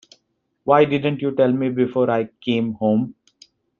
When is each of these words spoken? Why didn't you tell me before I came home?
Why 0.63 0.85
didn't 0.85 1.21
you 1.21 1.29
tell 1.35 1.53
me 1.53 1.69
before 1.69 2.09
I 2.09 2.29
came 2.43 2.73
home? 2.73 3.13